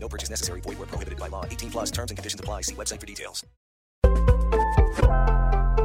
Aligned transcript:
No 0.00 0.08
purchase 0.08 0.30
necessary. 0.30 0.60
Void 0.62 0.78
where 0.78 0.86
prohibited 0.86 1.18
by 1.18 1.28
law. 1.28 1.44
18 1.44 1.70
plus 1.70 1.90
terms 1.90 2.10
and 2.10 2.16
conditions 2.16 2.40
apply. 2.40 2.62
See 2.62 2.74
website 2.74 3.00
for 3.00 3.06
details. 3.06 3.44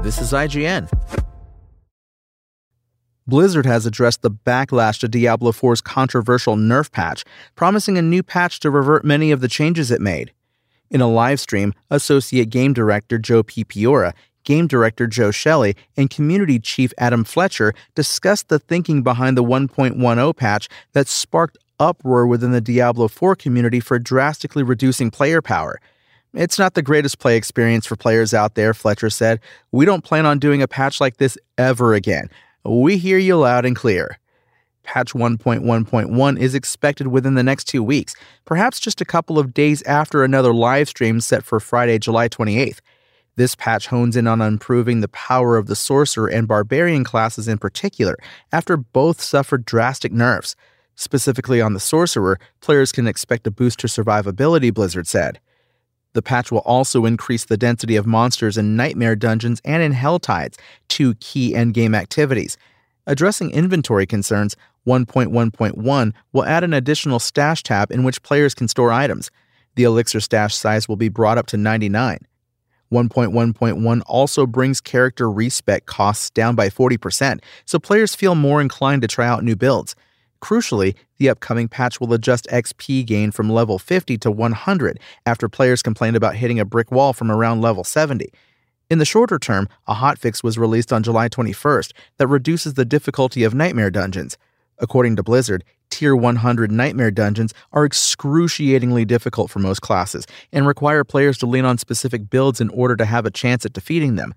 This 0.03 0.19
is 0.19 0.31
IGN. 0.31 0.89
Blizzard 3.27 3.65
has 3.65 3.87
addressed 3.87 4.21
the 4.21 4.29
backlash 4.29 4.99
to 4.99 5.07
Diablo 5.07 5.51
4's 5.51 5.81
controversial 5.81 6.55
nerf 6.55 6.91
patch, 6.91 7.23
promising 7.55 7.97
a 7.97 8.01
new 8.03 8.21
patch 8.21 8.59
to 8.59 8.69
revert 8.69 9.03
many 9.03 9.31
of 9.31 9.41
the 9.41 9.47
changes 9.47 9.89
it 9.89 9.99
made. 9.99 10.31
In 10.91 11.01
a 11.01 11.07
live 11.09 11.39
stream, 11.39 11.73
Associate 11.89 12.47
Game 12.47 12.71
Director 12.71 13.17
Joe 13.17 13.41
Piepiora, 13.41 14.13
Game 14.43 14.67
Director 14.67 15.07
Joe 15.07 15.31
Shely, 15.31 15.75
and 15.97 16.11
Community 16.11 16.59
Chief 16.59 16.93
Adam 16.99 17.23
Fletcher 17.23 17.73
discussed 17.95 18.49
the 18.49 18.59
thinking 18.59 19.01
behind 19.01 19.35
the 19.35 19.43
1.10 19.43 20.35
patch 20.37 20.69
that 20.93 21.07
sparked 21.07 21.57
uproar 21.79 22.27
within 22.27 22.51
the 22.51 22.61
Diablo 22.61 23.07
4 23.07 23.35
community 23.35 23.79
for 23.79 23.99
drastically 23.99 24.63
reducing 24.63 25.11
player 25.11 25.41
power. 25.41 25.79
It's 26.33 26.59
not 26.59 26.73
the 26.73 26.81
greatest 26.81 27.19
play 27.19 27.37
experience 27.37 27.85
for 27.85 27.95
players 27.95 28.33
out 28.33 28.55
there, 28.55 28.73
Fletcher 28.73 29.09
said. 29.09 29.39
We 29.71 29.85
don't 29.85 30.03
plan 30.03 30.25
on 30.25 30.39
doing 30.39 30.61
a 30.61 30.67
patch 30.67 30.99
like 30.99 31.17
this 31.17 31.37
ever 31.57 31.93
again. 31.93 32.29
We 32.65 32.97
hear 32.97 33.17
you 33.17 33.37
loud 33.37 33.65
and 33.65 33.75
clear. 33.75 34.19
Patch 34.83 35.13
1.1.1 35.13 36.39
is 36.39 36.53
expected 36.55 37.07
within 37.07 37.35
the 37.35 37.43
next 37.43 37.65
two 37.65 37.81
weeks, 37.81 38.15
perhaps 38.45 38.79
just 38.79 39.01
a 39.01 39.05
couple 39.05 39.39
of 39.39 39.53
days 39.53 39.81
after 39.83 40.23
another 40.23 40.53
live 40.53 40.89
stream 40.89 41.19
set 41.21 41.43
for 41.43 41.59
Friday, 41.59 41.97
July 41.99 42.29
28th. 42.29 42.79
This 43.35 43.55
patch 43.55 43.87
hones 43.87 44.15
in 44.15 44.27
on 44.27 44.41
improving 44.41 45.01
the 45.01 45.07
power 45.09 45.57
of 45.57 45.67
the 45.67 45.75
Sorcerer 45.75 46.27
and 46.27 46.47
Barbarian 46.47 47.03
classes 47.03 47.47
in 47.47 47.57
particular, 47.57 48.17
after 48.51 48.77
both 48.77 49.21
suffered 49.21 49.65
drastic 49.65 50.11
nerfs. 50.11 50.55
Specifically 50.95 51.61
on 51.61 51.73
the 51.73 51.79
Sorcerer, 51.79 52.39
players 52.61 52.91
can 52.91 53.07
expect 53.07 53.45
a 53.47 53.51
boost 53.51 53.79
to 53.79 53.87
survivability, 53.87 54.73
Blizzard 54.73 55.07
said. 55.07 55.39
The 56.13 56.21
patch 56.21 56.49
will 56.51 56.59
also 56.59 57.05
increase 57.05 57.43
the 57.43 57.57
density 57.57 57.97
of 57.97 58.07
monsters 58.07 58.57
in 58.57 58.77
Nightmare 58.77 59.17
Dungeons 59.17 59.61
and 59.65 59.83
in 59.83 59.91
Helltides, 59.91 60.57
two 60.87 61.15
key 61.15 61.53
endgame 61.53 61.95
activities. 61.95 62.57
Addressing 63.05 63.51
inventory 63.51 64.05
concerns, 64.05 64.55
1.1.1 64.87 66.13
will 66.31 66.45
add 66.45 66.63
an 66.63 66.73
additional 66.73 67.19
stash 67.19 67.63
tab 67.63 67.91
in 67.91 68.03
which 68.03 68.23
players 68.23 68.53
can 68.53 68.69
store 68.69 68.93
items. 68.93 69.29
The 69.75 69.83
elixir 69.83 70.21
stash 70.21 70.55
size 70.55 70.87
will 70.87 70.95
be 70.95 71.09
brought 71.09 71.37
up 71.37 71.47
to 71.47 71.57
99. 71.57 72.19
1.1.1 72.93 74.01
also 74.05 74.45
brings 74.45 74.79
character 74.79 75.29
respec 75.29 75.85
costs 75.85 76.29
down 76.29 76.55
by 76.55 76.69
40%, 76.69 77.39
so 77.65 77.79
players 77.79 78.15
feel 78.15 78.35
more 78.35 78.61
inclined 78.61 79.01
to 79.01 79.07
try 79.07 79.27
out 79.27 79.43
new 79.43 79.55
builds. 79.55 79.95
Crucially, 80.45 80.93
the 81.17 81.27
upcoming 81.27 81.67
patch 81.67 81.99
will 81.99 82.13
adjust 82.13 82.45
XP 82.51 83.03
gain 83.03 83.31
from 83.31 83.49
level 83.49 83.79
50 83.79 84.15
to 84.19 84.29
100 84.29 84.99
after 85.25 85.49
players 85.49 85.81
complained 85.81 86.15
about 86.15 86.35
hitting 86.35 86.59
a 86.59 86.65
brick 86.65 86.91
wall 86.91 87.13
from 87.13 87.31
around 87.31 87.61
level 87.61 87.83
70. 87.83 88.31
In 88.91 88.99
the 88.99 89.05
shorter 89.05 89.39
term, 89.39 89.67
a 89.87 89.95
hotfix 89.95 90.43
was 90.43 90.59
released 90.59 90.93
on 90.93 91.01
July 91.01 91.29
21st 91.29 91.93
that 92.19 92.27
reduces 92.27 92.75
the 92.75 92.85
difficulty 92.85 93.43
of 93.43 93.55
Nightmare 93.55 93.89
Dungeons. 93.89 94.37
According 94.77 95.15
to 95.15 95.23
Blizzard, 95.23 95.63
Tier 95.89 96.15
100 96.15 96.71
Nightmare 96.71 97.09
Dungeons 97.09 97.51
are 97.71 97.83
excruciatingly 97.83 99.03
difficult 99.03 99.49
for 99.49 99.57
most 99.57 99.81
classes 99.81 100.27
and 100.51 100.67
require 100.67 101.03
players 101.03 101.39
to 101.39 101.47
lean 101.47 101.65
on 101.65 101.79
specific 101.79 102.29
builds 102.29 102.61
in 102.61 102.69
order 102.69 102.95
to 102.97 103.05
have 103.05 103.25
a 103.25 103.31
chance 103.31 103.65
at 103.65 103.73
defeating 103.73 104.13
them. 104.13 104.35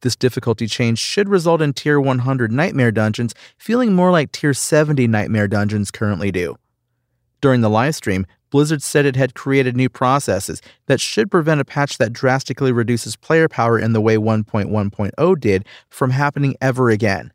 This 0.00 0.16
difficulty 0.16 0.66
change 0.66 0.98
should 0.98 1.28
result 1.28 1.60
in 1.60 1.72
Tier 1.72 2.00
100 2.00 2.52
Nightmare 2.52 2.92
Dungeons 2.92 3.34
feeling 3.56 3.94
more 3.94 4.10
like 4.10 4.32
Tier 4.32 4.54
70 4.54 5.06
Nightmare 5.08 5.48
Dungeons 5.48 5.90
currently 5.90 6.30
do. 6.30 6.56
During 7.40 7.60
the 7.60 7.70
livestream, 7.70 8.24
Blizzard 8.50 8.82
said 8.82 9.04
it 9.04 9.16
had 9.16 9.34
created 9.34 9.76
new 9.76 9.88
processes 9.88 10.62
that 10.86 11.00
should 11.00 11.30
prevent 11.30 11.60
a 11.60 11.64
patch 11.64 11.98
that 11.98 12.12
drastically 12.12 12.72
reduces 12.72 13.16
player 13.16 13.48
power 13.48 13.78
in 13.78 13.92
the 13.92 14.00
way 14.00 14.16
1.1.0 14.16 15.40
did 15.40 15.66
from 15.90 16.10
happening 16.10 16.56
ever 16.60 16.90
again. 16.90 17.32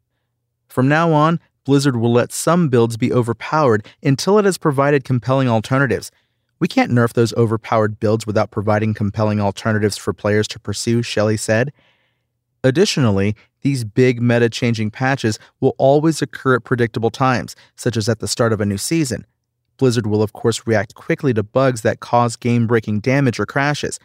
From 0.67 0.87
now 0.87 1.11
on, 1.11 1.39
Blizzard 1.65 1.95
will 1.95 2.11
let 2.11 2.33
some 2.33 2.67
builds 2.67 2.97
be 2.97 3.13
overpowered 3.13 3.85
until 4.01 4.37
it 4.37 4.45
has 4.45 4.57
provided 4.57 5.03
compelling 5.03 5.47
alternatives. 5.47 6.11
We 6.59 6.67
can't 6.67 6.91
nerf 6.91 7.13
those 7.13 7.33
overpowered 7.35 7.99
builds 7.99 8.25
without 8.25 8.51
providing 8.51 8.93
compelling 8.93 9.39
alternatives 9.39 9.97
for 9.97 10.13
players 10.13 10.47
to 10.49 10.59
pursue, 10.59 11.01
Shely 11.01 11.37
said. 11.37 11.71
Additionally, 12.63 13.35
these 13.61 13.83
big 13.83 14.21
meta 14.21 14.49
changing 14.49 14.91
patches 14.91 15.39
will 15.59 15.75
always 15.77 16.21
occur 16.21 16.55
at 16.55 16.63
predictable 16.63 17.09
times, 17.09 17.55
such 17.75 17.97
as 17.97 18.07
at 18.07 18.19
the 18.19 18.27
start 18.27 18.53
of 18.53 18.61
a 18.61 18.65
new 18.65 18.77
season. 18.77 19.25
Blizzard 19.77 20.07
will, 20.07 20.21
of 20.21 20.33
course, 20.33 20.65
react 20.65 20.95
quickly 20.95 21.33
to 21.33 21.43
bugs 21.43 21.81
that 21.81 21.99
cause 21.99 22.35
game 22.35 22.67
breaking 22.67 22.99
damage 22.99 23.39
or 23.39 23.45
crashes. 23.45 23.99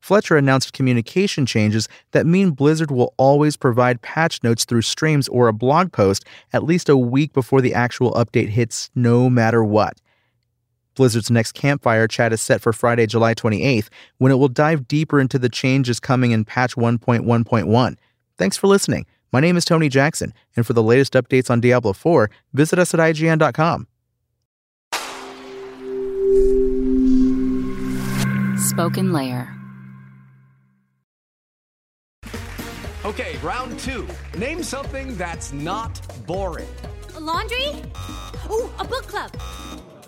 Fletcher 0.00 0.36
announced 0.36 0.72
communication 0.72 1.46
changes 1.46 1.88
that 2.10 2.26
mean 2.26 2.50
Blizzard 2.50 2.90
will 2.90 3.14
always 3.18 3.56
provide 3.56 4.02
patch 4.02 4.42
notes 4.42 4.64
through 4.64 4.82
streams 4.82 5.28
or 5.28 5.46
a 5.46 5.52
blog 5.52 5.92
post 5.92 6.24
at 6.52 6.64
least 6.64 6.88
a 6.88 6.96
week 6.96 7.32
before 7.32 7.60
the 7.60 7.72
actual 7.72 8.12
update 8.14 8.48
hits, 8.48 8.90
no 8.96 9.30
matter 9.30 9.62
what. 9.62 10.00
Blizzard's 10.94 11.30
next 11.30 11.52
campfire 11.52 12.06
chat 12.06 12.32
is 12.32 12.40
set 12.40 12.60
for 12.60 12.72
Friday, 12.72 13.06
July 13.06 13.34
28th, 13.34 13.88
when 14.18 14.32
it 14.32 14.36
will 14.36 14.48
dive 14.48 14.88
deeper 14.88 15.20
into 15.20 15.38
the 15.38 15.48
changes 15.48 16.00
coming 16.00 16.32
in 16.32 16.44
patch 16.44 16.74
1.1.1. 16.74 17.96
Thanks 18.38 18.56
for 18.56 18.66
listening. 18.66 19.06
My 19.32 19.40
name 19.40 19.56
is 19.56 19.64
Tony 19.64 19.88
Jackson, 19.88 20.34
and 20.56 20.66
for 20.66 20.74
the 20.74 20.82
latest 20.82 21.14
updates 21.14 21.50
on 21.50 21.60
Diablo 21.60 21.92
4, 21.92 22.30
visit 22.52 22.78
us 22.78 22.92
at 22.92 23.00
IGN.com. 23.00 23.86
SpokenLayer. 28.56 29.58
Okay, 33.04 33.36
round 33.42 33.78
two. 33.80 34.06
Name 34.38 34.62
something 34.62 35.16
that's 35.16 35.52
not 35.52 36.00
boring. 36.26 36.68
A 37.16 37.20
laundry? 37.20 37.68
Ooh, 38.48 38.70
a 38.78 38.84
book 38.84 39.08
club. 39.08 39.32